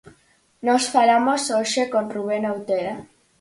[0.67, 2.95] Nós falamos hoxe con Rubén Outeda.